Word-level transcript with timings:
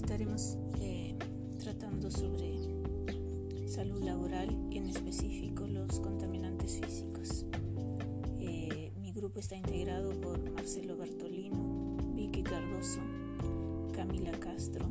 estaremos 0.00 0.56
eh, 0.80 1.14
tratando 1.58 2.10
sobre 2.10 2.54
salud 3.68 4.02
laboral 4.02 4.48
y 4.70 4.78
en 4.78 4.86
específico 4.86 5.66
los 5.66 6.00
contaminantes 6.00 6.80
físicos. 6.80 7.44
Eh, 8.38 8.92
mi 8.98 9.12
grupo 9.12 9.40
está 9.40 9.56
integrado 9.56 10.18
por 10.18 10.38
Marcelo 10.52 10.96
Bartolino, 10.96 11.98
Vicky 12.14 12.42
Cardoso, 12.42 13.00
Camila 13.92 14.32
Castro, 14.32 14.86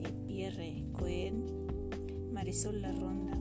eh, 0.00 0.12
Pierre 0.26 0.86
Cohen, 0.94 1.44
Marisol 2.32 2.80
Larronda, 2.80 3.38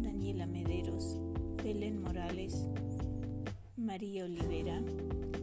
Daniela 0.00 0.46
Mederos, 0.46 1.18
Belén 1.62 2.00
Morales, 2.00 2.66
María 3.76 4.24
Olivera, 4.24 4.80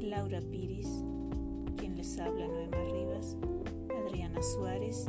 Laura 0.02 0.42
Piris, 0.42 0.90
quien 1.78 1.96
les 1.96 2.18
habla 2.18 2.48
Noema 2.48 2.84
Rivas, 2.92 3.38
Suárez 4.44 5.06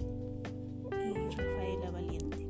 y 0.92 1.12
Rafaela 1.36 1.90
Valiente. 1.90 2.46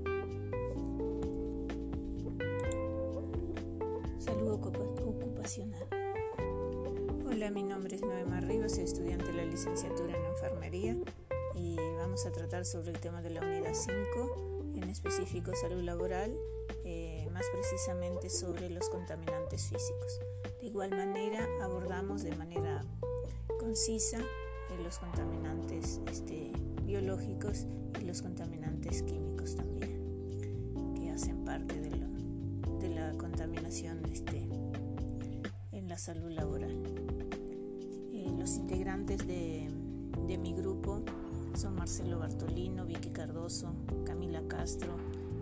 Salud 4.18 4.52
ocupacional. 4.52 5.88
Hola, 7.26 7.50
mi 7.50 7.62
nombre 7.62 7.96
es 7.96 8.02
Noema 8.02 8.42
Rivas, 8.42 8.74
soy 8.74 8.84
estudiante 8.84 9.24
de 9.24 9.32
la 9.32 9.44
licenciatura 9.46 10.14
en 10.14 10.26
enfermería 10.26 10.96
y 11.54 11.76
vamos 11.96 12.26
a 12.26 12.32
tratar 12.32 12.66
sobre 12.66 12.90
el 12.90 13.00
tema 13.00 13.22
de 13.22 13.30
la 13.30 13.40
unidad 13.40 13.72
5, 13.72 14.72
en 14.74 14.84
específico 14.91 15.52
salud 15.56 15.82
laboral, 15.82 16.36
eh, 16.84 17.26
más 17.32 17.44
precisamente 17.50 18.28
sobre 18.28 18.69
los 18.69 18.91
contaminantes 18.91 19.69
físicos. 19.70 20.20
De 20.60 20.66
igual 20.66 20.91
manera, 20.91 21.48
abordamos 21.62 22.22
de 22.24 22.36
manera 22.36 22.84
concisa 23.58 24.19
eh, 24.19 24.82
los 24.82 24.98
contaminantes 24.98 26.00
este, 26.06 26.52
biológicos 26.95 27.67
y 28.00 28.05
los 28.05 28.23
contaminantes 28.23 29.03
químicos 29.03 29.56
también, 29.56 30.95
que 30.95 31.11
hacen 31.11 31.45
parte 31.45 31.81
de, 31.81 31.91
la 32.89 33.12
contaminación 33.19 34.05
este, 34.12 34.47
en 35.72 35.89
la 35.89 35.98
salud 35.98 36.31
laboral. 36.31 36.70
Eh, 38.12 38.33
los 38.39 38.56
integrantes 38.59 39.27
de, 39.27 39.69
mi 40.39 40.53
grupo 40.53 41.03
son 41.56 41.75
Marcelo 41.75 42.20
Bartolino, 42.20 42.87
Vicky 42.87 43.11
Cardoso, 43.11 43.75
Camila 44.05 44.42
Castro, 44.47 44.97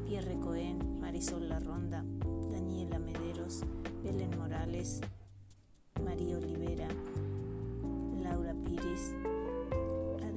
Pierre 0.06 0.39
Cohen, 0.41 1.00
Marisol 1.00 1.50
Larronda, 1.50 2.03
Daniela 2.50 2.98
Mederos, 2.98 3.62
Belén 4.03 4.30
Morales, 4.39 5.03
María 6.03 6.39
Olivera, 6.39 6.89
Laura 8.23 8.55
Piris, 8.64 9.12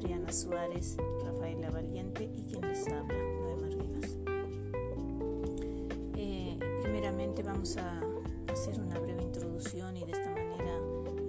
Adriana 0.05 0.31
Suárez, 0.31 0.97
Rafaela 1.23 1.71
Valiente 1.71 2.29
y 2.35 2.43
quien 2.43 2.61
les 2.61 2.87
habla, 2.89 3.17
Noema 3.39 3.67
Rivas. 3.69 4.19
Eh, 6.15 6.59
primeramente 6.83 7.41
vamos 7.41 7.75
a 7.77 8.03
hacer 8.53 8.79
una 8.79 8.99
breve 8.99 9.23
introducción 9.23 9.97
y 9.97 10.05
de 10.05 10.11
esta 10.11 10.29
manera 10.29 10.77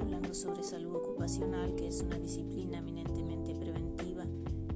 hablando 0.03 0.35
sobre 0.35 0.63
salud 0.63 0.95
ocupacional, 0.95 1.75
que 1.75 1.89
es 1.89 2.03
una 2.03 2.19
disciplina 2.19 2.77
eminentemente 2.77 3.55
preventiva 3.55 4.25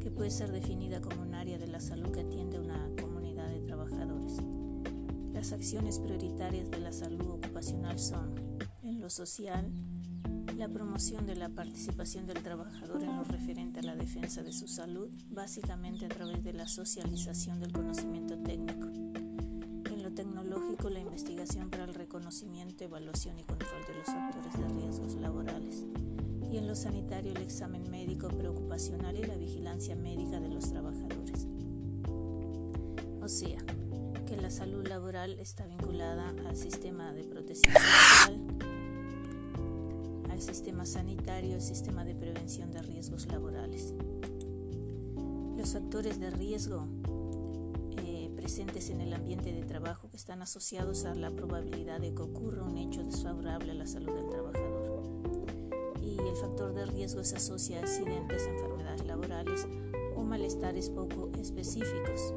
que 0.00 0.10
puede 0.10 0.30
ser 0.30 0.50
definida 0.50 1.02
como 1.02 1.20
un 1.20 1.34
área 1.34 1.58
de 1.58 1.66
la 1.66 1.80
salud 1.80 2.10
que 2.10 2.20
atiende 2.20 2.56
a 2.56 2.60
una 2.62 2.90
comunidad 2.98 3.48
de 3.50 3.60
trabajadores. 3.60 4.38
Las 5.34 5.52
acciones 5.52 5.98
prioritarias 5.98 6.70
de 6.70 6.78
la 6.78 6.92
salud 6.92 7.32
ocupacional 7.32 7.98
son, 7.98 8.34
en 8.82 8.98
lo 9.02 9.10
social, 9.10 9.70
la 10.60 10.68
promoción 10.68 11.24
de 11.24 11.36
la 11.36 11.48
participación 11.48 12.26
del 12.26 12.42
trabajador 12.42 13.02
en 13.02 13.16
lo 13.16 13.24
referente 13.24 13.80
a 13.80 13.82
la 13.82 13.96
defensa 13.96 14.42
de 14.42 14.52
su 14.52 14.68
salud, 14.68 15.08
básicamente 15.30 16.04
a 16.04 16.10
través 16.10 16.44
de 16.44 16.52
la 16.52 16.68
socialización 16.68 17.60
del 17.60 17.72
conocimiento 17.72 18.36
técnico. 18.36 18.88
En 18.88 20.02
lo 20.02 20.12
tecnológico, 20.12 20.90
la 20.90 21.00
investigación 21.00 21.70
para 21.70 21.84
el 21.84 21.94
reconocimiento, 21.94 22.84
evaluación 22.84 23.38
y 23.38 23.42
control 23.44 23.86
de 23.88 23.94
los 23.94 24.04
factores 24.04 24.52
de 24.52 24.68
riesgos 24.82 25.14
laborales. 25.14 25.86
Y 26.52 26.58
en 26.58 26.66
lo 26.66 26.74
sanitario, 26.74 27.32
el 27.32 27.40
examen 27.40 27.90
médico 27.90 28.28
preocupacional 28.28 29.16
y 29.16 29.22
la 29.22 29.36
vigilancia 29.36 29.96
médica 29.96 30.40
de 30.40 30.48
los 30.50 30.68
trabajadores. 30.68 31.46
O 33.22 33.28
sea, 33.28 33.64
que 34.26 34.36
la 34.36 34.50
salud 34.50 34.86
laboral 34.86 35.40
está 35.40 35.64
vinculada 35.64 36.34
al 36.46 36.56
sistema 36.56 37.14
de 37.14 37.24
protección 37.24 37.72
social, 37.72 38.79
sistema 40.40 40.86
sanitario, 40.86 41.54
el 41.54 41.62
sistema 41.62 42.04
de 42.04 42.14
prevención 42.14 42.70
de 42.72 42.82
riesgos 42.82 43.26
laborales. 43.26 43.94
Los 45.56 45.72
factores 45.72 46.18
de 46.20 46.30
riesgo 46.30 46.86
eh, 47.98 48.30
presentes 48.34 48.90
en 48.90 49.00
el 49.00 49.12
ambiente 49.12 49.52
de 49.52 49.62
trabajo 49.62 50.08
que 50.08 50.16
están 50.16 50.42
asociados 50.42 51.04
a 51.04 51.14
la 51.14 51.30
probabilidad 51.30 52.00
de 52.00 52.14
que 52.14 52.22
ocurra 52.22 52.62
un 52.62 52.78
hecho 52.78 53.02
desfavorable 53.02 53.72
a 53.72 53.74
la 53.74 53.86
salud 53.86 54.14
del 54.14 54.28
trabajador. 54.30 55.02
Y 56.02 56.18
el 56.18 56.36
factor 56.36 56.72
de 56.72 56.86
riesgo 56.86 57.22
se 57.24 57.36
asocia 57.36 57.78
a 57.78 57.82
accidentes, 57.82 58.46
enfermedades 58.46 59.04
laborales 59.06 59.66
o 60.16 60.22
malestares 60.22 60.88
poco 60.90 61.30
específicos. 61.38 62.32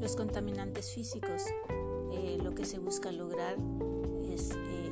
Los 0.00 0.16
contaminantes 0.16 0.90
físicos, 0.92 1.42
eh, 2.12 2.38
lo 2.42 2.54
que 2.54 2.64
se 2.64 2.78
busca 2.78 3.12
lograr 3.12 3.56
es 4.22 4.50
eh, 4.52 4.90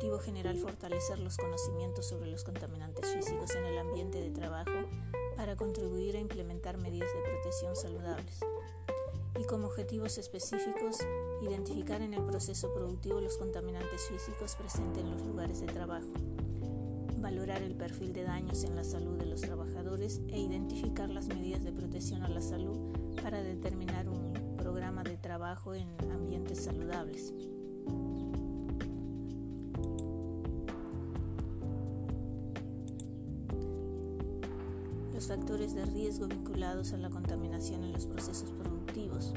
objetivo 0.00 0.18
general 0.18 0.56
fortalecer 0.56 1.18
los 1.18 1.36
conocimientos 1.36 2.06
sobre 2.06 2.30
los 2.30 2.42
contaminantes 2.42 3.06
físicos 3.12 3.54
en 3.54 3.66
el 3.66 3.76
ambiente 3.76 4.18
de 4.18 4.30
trabajo 4.30 4.88
para 5.36 5.56
contribuir 5.56 6.16
a 6.16 6.20
implementar 6.20 6.78
medidas 6.78 7.10
de 7.12 7.30
protección 7.30 7.76
saludables. 7.76 8.40
Y 9.38 9.44
como 9.44 9.66
objetivos 9.66 10.16
específicos, 10.16 10.96
identificar 11.42 12.00
en 12.00 12.14
el 12.14 12.24
proceso 12.24 12.72
productivo 12.72 13.20
los 13.20 13.36
contaminantes 13.36 14.08
físicos 14.08 14.54
presentes 14.54 15.04
en 15.04 15.10
los 15.10 15.20
lugares 15.20 15.60
de 15.60 15.66
trabajo, 15.66 16.08
valorar 17.18 17.60
el 17.60 17.74
perfil 17.74 18.14
de 18.14 18.22
daños 18.22 18.64
en 18.64 18.76
la 18.76 18.84
salud 18.84 19.18
de 19.18 19.26
los 19.26 19.42
trabajadores 19.42 20.22
e 20.28 20.40
identificar 20.40 21.10
las 21.10 21.28
medidas 21.28 21.62
de 21.62 21.72
protección 21.72 22.22
a 22.22 22.30
la 22.30 22.40
salud 22.40 22.96
para 23.22 23.42
determinar 23.42 24.08
un 24.08 24.56
programa 24.56 25.02
de 25.02 25.18
trabajo 25.18 25.74
en 25.74 25.90
ambientes 26.10 26.64
saludables. 26.64 27.34
Factores 35.26 35.74
de 35.74 35.84
riesgo 35.84 36.26
vinculados 36.26 36.92
a 36.92 36.96
la 36.96 37.10
contaminación 37.10 37.84
en 37.84 37.92
los 37.92 38.06
procesos 38.06 38.50
productivos. 38.50 39.32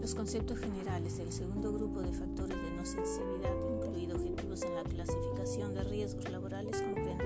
Los 0.00 0.14
conceptos 0.14 0.58
generales 0.58 1.18
del 1.18 1.32
segundo 1.32 1.72
grupo 1.72 2.00
de 2.00 2.12
factores 2.12 2.56
de 2.62 2.70
no 2.70 2.86
sensibilidad, 2.86 3.54
incluidos 3.68 4.20
objetivos 4.20 4.62
en 4.62 4.74
la 4.74 4.84
clasificación 4.84 5.74
de 5.74 5.84
riesgos 5.84 6.30
laborales, 6.30 6.80
comprende 6.80 7.24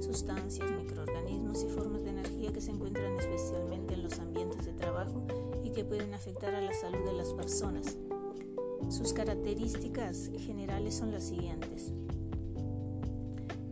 sustancias, 0.00 0.70
microorganismos 0.70 1.62
y 1.62 1.68
formas 1.68 2.02
de 2.04 2.10
energía 2.10 2.52
que 2.52 2.60
se 2.60 2.70
encuentran 2.70 3.18
especialmente 3.18 3.94
en 3.94 4.02
los 4.02 4.18
ambientes 4.18 4.64
de 4.64 4.72
trabajo 4.72 5.22
y 5.62 5.70
que 5.70 5.84
pueden 5.84 6.14
afectar 6.14 6.54
a 6.54 6.60
la 6.60 6.74
salud 6.74 7.04
de 7.04 7.12
las 7.12 7.32
personas. 7.32 7.96
Sus 8.88 9.12
características 9.12 10.30
generales 10.38 10.94
son 10.94 11.12
las 11.12 11.24
siguientes 11.24 11.92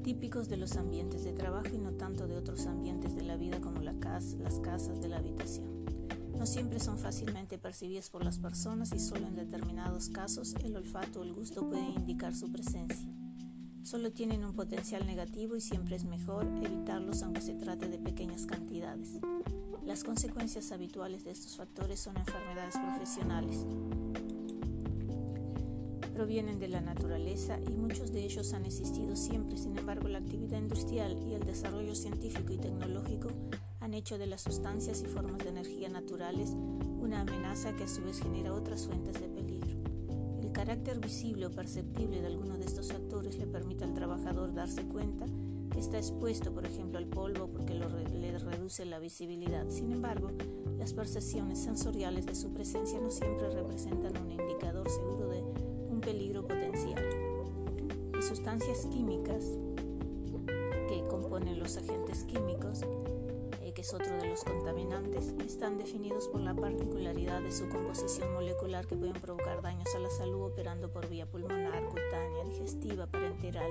típicos 0.02 0.48
de 0.48 0.56
los 0.56 0.76
ambientes 0.76 1.24
de 1.24 1.32
trabajo 1.32 1.68
y 1.72 1.78
no 1.78 1.92
tanto 1.92 2.26
de 2.26 2.36
otros 2.36 2.66
ambientes 2.66 3.14
de 3.14 3.22
la 3.22 3.36
vida 3.36 3.60
como 3.60 3.80
la 3.80 3.94
casa, 3.98 4.36
las 4.38 4.58
casas 4.58 5.00
de 5.00 5.08
la 5.08 5.18
habitación. 5.18 5.84
No 6.36 6.46
siempre 6.46 6.80
son 6.80 6.98
fácilmente 6.98 7.56
percibidas 7.56 8.10
por 8.10 8.24
las 8.24 8.38
personas 8.38 8.92
y 8.92 8.98
solo 8.98 9.28
en 9.28 9.36
determinados 9.36 10.08
casos 10.08 10.54
el 10.64 10.76
olfato 10.76 11.20
o 11.20 11.22
el 11.22 11.32
gusto 11.32 11.68
pueden 11.68 11.92
indicar 11.92 12.34
su 12.34 12.50
presencia. 12.50 13.08
Solo 13.84 14.12
tienen 14.12 14.44
un 14.44 14.54
potencial 14.54 15.06
negativo 15.06 15.56
y 15.56 15.60
siempre 15.60 15.96
es 15.96 16.04
mejor 16.04 16.46
evitarlos 16.62 17.22
aunque 17.22 17.40
se 17.40 17.54
trate 17.54 17.88
de 17.88 17.98
pequeñas 17.98 18.46
cantidades. 18.46 19.20
Las 19.84 20.04
consecuencias 20.04 20.72
habituales 20.72 21.24
de 21.24 21.32
estos 21.32 21.56
factores 21.56 22.00
son 22.00 22.16
enfermedades 22.16 22.76
profesionales, 22.76 23.66
provienen 26.12 26.58
de 26.58 26.68
la 26.68 26.80
naturaleza 26.80 27.58
y 27.68 27.74
muchos 27.74 28.12
de 28.12 28.24
ellos 28.24 28.52
han 28.52 28.64
existido 28.64 29.16
siempre. 29.16 29.56
Sin 29.56 29.76
embargo, 29.76 30.08
la 30.08 30.18
actividad 30.18 30.58
industrial 30.58 31.18
y 31.26 31.34
el 31.34 31.44
desarrollo 31.44 31.94
científico 31.94 32.52
y 32.52 32.58
tecnológico 32.58 33.28
han 33.80 33.94
hecho 33.94 34.18
de 34.18 34.26
las 34.26 34.42
sustancias 34.42 35.02
y 35.02 35.06
formas 35.06 35.38
de 35.38 35.48
energía 35.48 35.88
naturales 35.88 36.50
una 37.00 37.22
amenaza 37.22 37.74
que 37.74 37.84
a 37.84 37.88
su 37.88 38.02
vez 38.02 38.20
genera 38.20 38.54
otras 38.54 38.86
fuentes 38.86 39.20
de 39.20 39.28
peligro. 39.28 39.78
El 40.40 40.52
carácter 40.52 41.00
visible 41.00 41.46
o 41.46 41.50
perceptible 41.50 42.20
de 42.20 42.28
alguno 42.28 42.56
de 42.56 42.66
estos 42.66 42.92
factores 42.92 43.36
le 43.38 43.46
permite 43.46 43.84
al 43.84 43.94
trabajador 43.94 44.54
darse 44.54 44.84
cuenta 44.84 45.26
que 45.70 45.80
está 45.80 45.98
expuesto, 45.98 46.52
por 46.52 46.66
ejemplo, 46.66 46.98
al 46.98 47.06
polvo 47.06 47.48
porque 47.48 47.74
le 47.74 48.38
reduce 48.38 48.84
la 48.84 48.98
visibilidad. 48.98 49.68
Sin 49.68 49.90
embargo, 49.90 50.30
las 50.78 50.92
percepciones 50.92 51.58
sensoriales 51.58 52.26
de 52.26 52.34
su 52.34 52.52
presencia 52.52 53.00
no 53.00 53.10
siempre 53.10 53.48
representan 53.50 54.16
un 54.22 54.30
indicador 54.30 54.88
seguro 54.90 55.28
de 55.30 55.42
peligro 56.02 56.46
potencial. 56.46 57.02
Y 58.18 58.22
sustancias 58.22 58.86
químicas 58.86 59.56
que 60.88 61.02
componen 61.08 61.58
los 61.58 61.76
agentes 61.76 62.24
químicos, 62.24 62.82
eh, 63.62 63.72
que 63.72 63.80
es 63.80 63.94
otro 63.94 64.16
de 64.18 64.28
los 64.28 64.44
contaminantes, 64.44 65.32
están 65.46 65.78
definidos 65.78 66.28
por 66.28 66.40
la 66.40 66.54
particularidad 66.54 67.40
de 67.40 67.52
su 67.52 67.68
composición 67.68 68.34
molecular 68.34 68.86
que 68.86 68.96
pueden 68.96 69.14
provocar 69.14 69.62
daños 69.62 69.94
a 69.94 70.00
la 70.00 70.10
salud 70.10 70.42
operando 70.42 70.92
por 70.92 71.08
vía 71.08 71.26
pulmonar, 71.26 71.84
cutánea, 71.86 72.44
digestiva, 72.44 73.06
parenteral, 73.06 73.70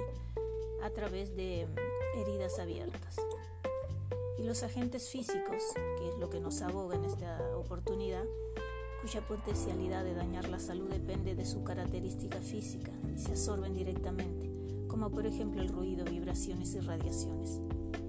a 0.83 0.89
través 0.89 1.35
de 1.35 1.67
mm, 1.67 2.19
heridas 2.19 2.57
abiertas. 2.59 3.17
Y 4.39 4.43
los 4.43 4.63
agentes 4.63 5.09
físicos, 5.09 5.61
que 5.99 6.09
es 6.09 6.17
lo 6.17 6.29
que 6.29 6.39
nos 6.39 6.61
aboga 6.61 6.95
en 6.95 7.05
esta 7.05 7.55
oportunidad, 7.55 8.23
cuya 9.01 9.21
potencialidad 9.21 10.03
de 10.03 10.13
dañar 10.13 10.48
la 10.48 10.59
salud 10.59 10.89
depende 10.89 11.33
de 11.33 11.45
su 11.45 11.63
característica 11.63 12.39
física 12.39 12.92
y 13.15 13.18
se 13.18 13.31
absorben 13.31 13.74
directamente, 13.74 14.51
como 14.88 15.09
por 15.09 15.25
ejemplo 15.25 15.62
el 15.62 15.69
ruido, 15.69 16.06
vibraciones 16.06 16.75
y 16.75 16.80
radiaciones, 16.81 17.59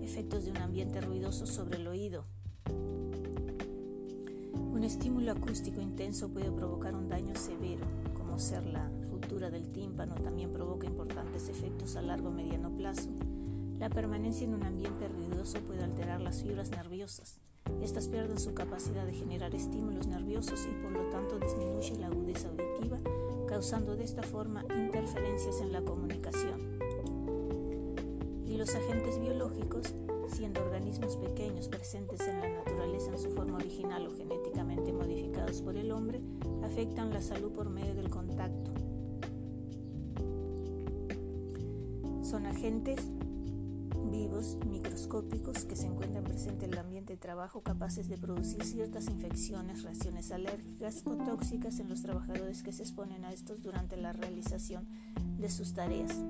efectos 0.02 0.44
de 0.44 0.50
un 0.50 0.58
ambiente 0.58 1.00
ruidoso 1.00 1.46
sobre 1.46 1.78
el 1.78 1.86
oído. 1.86 2.24
Un 4.82 4.84
estímulo 4.84 5.32
acústico 5.32 5.80
intenso 5.80 6.28
puede 6.28 6.50
provocar 6.50 6.94
un 6.94 7.08
daño 7.08 7.34
severo, 7.36 7.86
como 8.14 8.38
ser 8.38 8.66
la 8.66 8.90
ruptura 9.10 9.50
del 9.50 9.70
tímpano, 9.70 10.16
también 10.16 10.52
provoca 10.52 10.86
importantes 10.86 11.48
efectos 11.48 11.96
a 11.96 12.02
largo 12.02 12.28
o 12.28 12.32
mediano 12.32 12.70
plazo. 12.76 13.08
La 13.78 13.88
permanencia 13.88 14.44
en 14.44 14.54
un 14.54 14.64
ambiente 14.64 15.08
ruidoso 15.08 15.60
puede 15.60 15.82
alterar 15.84 16.20
las 16.20 16.42
fibras 16.42 16.70
nerviosas, 16.70 17.40
estas 17.82 18.08
pierden 18.08 18.38
su 18.38 18.54
capacidad 18.54 19.04
de 19.04 19.12
generar 19.12 19.54
estímulos 19.54 20.06
nerviosos 20.06 20.66
y 20.70 20.82
por 20.82 20.92
lo 20.92 21.10
tanto 21.10 21.38
disminuye 21.38 21.96
la 21.98 22.06
agudeza 22.06 22.48
auditiva, 22.48 22.98
causando 23.48 23.96
de 23.96 24.04
esta 24.04 24.22
forma 24.22 24.64
interferencias 24.78 25.60
en 25.60 25.72
la 25.72 25.82
comunicación. 25.82 26.78
Y 28.46 28.56
los 28.56 28.74
agentes 28.74 29.20
biológicos, 29.20 29.94
siendo 30.28 30.62
organismos 30.62 31.16
pequeños 31.16 31.68
presentes 31.68 32.20
en 32.28 32.40
la 32.40 32.48
naturaleza 32.48 33.10
en 33.10 33.18
su 33.18 33.30
forma 33.30 33.56
original 33.56 34.06
o 34.06 34.14
genéticamente 34.16 34.92
modificados 34.92 35.60
por 35.60 35.76
el 35.76 35.90
hombre, 35.90 36.20
afectan 36.62 37.12
la 37.12 37.20
salud 37.20 37.52
por 37.52 37.68
medio 37.68 37.94
del 37.94 38.10
contacto. 38.10 38.72
Son 42.22 42.46
agentes 42.46 43.00
vivos 44.12 44.58
microscópicos 44.66 45.64
que 45.64 45.74
se 45.74 45.86
encuentran 45.86 46.22
presentes 46.22 46.64
en 46.64 46.74
el 46.74 46.78
ambiente 46.78 47.14
de 47.14 47.16
trabajo 47.16 47.62
capaces 47.62 48.10
de 48.10 48.18
producir 48.18 48.62
ciertas 48.62 49.08
infecciones, 49.08 49.82
reacciones 49.82 50.30
alérgicas 50.32 51.02
o 51.06 51.16
tóxicas 51.16 51.80
en 51.80 51.88
los 51.88 52.02
trabajadores 52.02 52.62
que 52.62 52.72
se 52.72 52.82
exponen 52.82 53.24
a 53.24 53.32
estos 53.32 53.62
durante 53.62 53.96
la 53.96 54.12
realización 54.12 54.86
de 55.38 55.48
sus 55.48 55.72
tareas. 55.72 56.22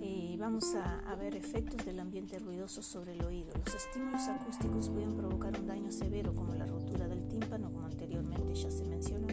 Eh, 0.00 0.36
vamos 0.38 0.76
a, 0.76 1.00
a 1.10 1.16
ver 1.16 1.34
efectos 1.34 1.84
del 1.84 1.98
ambiente 1.98 2.38
ruidoso 2.38 2.82
sobre 2.82 3.14
el 3.14 3.24
oído. 3.24 3.50
Los 3.64 3.74
estímulos 3.74 4.28
acústicos 4.28 4.88
pueden 4.90 5.16
provocar 5.16 5.58
un 5.58 5.66
daño 5.66 5.90
severo 5.90 6.36
como 6.36 6.54
la 6.54 6.66
rotura 6.66 7.08
del 7.08 7.26
tímpano, 7.26 7.72
como 7.72 7.86
anteriormente 7.86 8.54
ya 8.54 8.70
se 8.70 8.84
mencionó. 8.84 9.26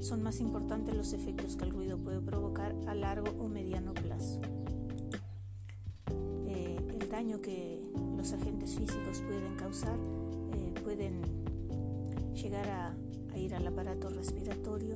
Son 0.00 0.22
más 0.22 0.40
importantes 0.40 0.94
los 0.94 1.14
efectos 1.14 1.56
que 1.56 1.64
el 1.64 1.70
ruido 1.70 1.96
puede 1.96 2.20
provocar 2.20 2.76
a 2.86 2.94
largo 2.94 3.30
o 3.42 3.48
mediano 3.48 3.94
plazo 3.94 4.42
daño 7.18 7.40
que 7.40 7.80
los 8.16 8.32
agentes 8.32 8.76
físicos 8.76 9.22
pueden 9.26 9.56
causar 9.56 9.96
eh, 10.52 10.72
pueden 10.84 11.20
llegar 12.32 12.68
a, 12.68 12.94
ir 13.36 13.56
al 13.56 13.66
aparato 13.66 14.08
respiratorio 14.08 14.94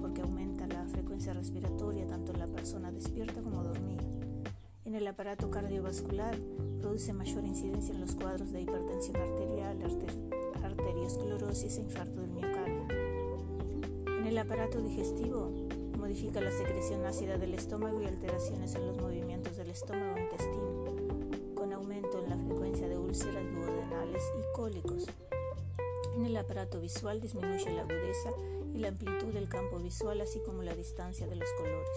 porque 0.00 0.20
aumenta 0.20 0.68
la 0.68 0.86
frecuencia 0.86 1.32
respiratoria 1.32 2.06
tanto 2.06 2.32
en 2.32 2.38
la 2.38 2.46
persona 2.46 2.92
despierta 2.92 3.42
como 3.42 3.64
dormida. 3.64 4.04
En 4.84 4.94
el 4.94 5.04
aparato 5.08 5.50
cardiovascular 5.50 6.36
produce 6.78 7.12
mayor 7.12 7.44
incidencia 7.44 7.92
en 7.96 8.00
los 8.00 8.14
cuadros 8.14 8.52
de 8.52 8.62
hipertensión 8.62 9.16
arterial, 9.16 9.76
arteriosclerosis 10.62 11.78
e 11.78 11.80
infarto 11.80 12.20
del 12.20 12.30
miocardio. 12.30 12.86
En 14.20 14.24
el 14.24 14.38
aparato 14.38 14.80
digestivo 14.80 15.50
modifica 15.98 16.40
la 16.40 16.52
secreción 16.52 17.04
ácida 17.06 17.38
del 17.38 17.54
estómago 17.54 18.00
y 18.00 18.06
alteraciones 18.06 18.72
en 18.76 18.86
los 18.86 18.96
movimientos 18.98 19.56
del 19.56 19.70
estómago 19.70 20.16
e 20.16 20.22
intestino 20.22 21.09
úlceras 23.10 23.42
duodenales 23.52 24.22
y 24.38 24.54
cólicos. 24.54 25.04
En 26.14 26.26
el 26.26 26.36
aparato 26.36 26.80
visual 26.80 27.20
disminuye 27.20 27.72
la 27.72 27.82
agudeza 27.82 28.30
y 28.72 28.78
la 28.78 28.88
amplitud 28.88 29.34
del 29.34 29.48
campo 29.48 29.80
visual, 29.80 30.20
así 30.20 30.38
como 30.46 30.62
la 30.62 30.76
distancia 30.76 31.26
de 31.26 31.34
los 31.34 31.48
colores, 31.54 31.88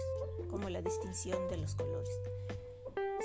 como 0.50 0.68
la 0.70 0.82
distinción 0.82 1.46
de 1.48 1.58
los 1.58 1.76
colores. 1.76 2.10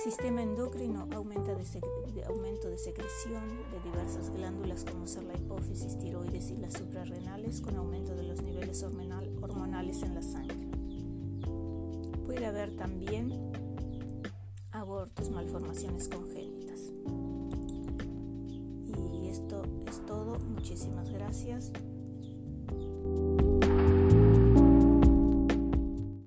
Sistema 0.04 0.44
endocrino 0.44 1.08
aumenta 1.16 1.56
de, 1.56 2.24
aumento 2.26 2.70
de 2.70 2.78
secreción 2.78 3.48
de 3.72 3.80
diversas 3.84 4.30
glándulas 4.30 4.86
como 4.86 5.08
ser 5.08 5.24
la 5.24 5.34
hipófisis, 5.34 5.98
tiroides 5.98 6.52
y 6.52 6.58
las 6.58 6.74
suprarrenales 6.74 7.60
con 7.60 7.76
aumento 7.76 8.14
de 8.14 8.24
los 8.24 8.44
niveles 8.44 8.84
hormonales 8.84 10.04
en 10.04 10.14
la 10.14 10.22
sangre. 10.22 10.68
Puede 12.28 12.46
haber 12.46 12.76
también 12.76 13.52
abortos, 14.72 15.32
malformaciones 15.32 16.08
congénitas. 16.08 16.92
Muchísimas 20.50 21.10
gracias. 21.12 21.72